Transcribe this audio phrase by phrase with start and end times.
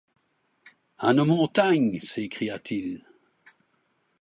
[0.97, 1.99] À nos montagnes!
[1.99, 3.03] s’écria-t-il.